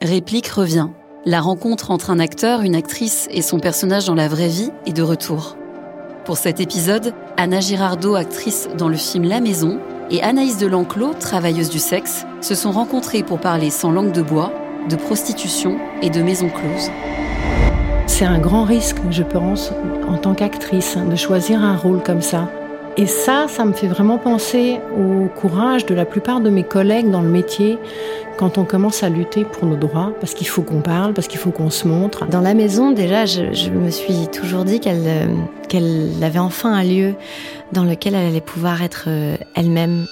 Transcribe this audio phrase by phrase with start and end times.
[0.00, 0.90] Réplique revient.
[1.24, 4.92] La rencontre entre un acteur, une actrice et son personnage dans la vraie vie est
[4.92, 5.56] de retour.
[6.24, 9.80] Pour cet épisode, Anna Girardot, actrice dans le film La Maison,
[10.12, 14.52] et Anaïs Delanclos, travailleuse du sexe, se sont rencontrées pour parler sans langue de bois,
[14.88, 16.90] de prostitution et de maison close.
[18.06, 19.72] C'est un grand risque, je pense,
[20.06, 22.48] en tant qu'actrice, de choisir un rôle comme ça.
[22.98, 27.08] Et ça, ça me fait vraiment penser au courage de la plupart de mes collègues
[27.10, 27.78] dans le métier
[28.36, 31.38] quand on commence à lutter pour nos droits, parce qu'il faut qu'on parle, parce qu'il
[31.38, 32.26] faut qu'on se montre.
[32.26, 35.26] Dans la maison, déjà, je, me suis toujours dit qu'elle euh,
[35.68, 37.14] qu'elle avait enfin un lieu
[37.72, 40.06] dans lequel elle allait pouvoir être euh, elle-même.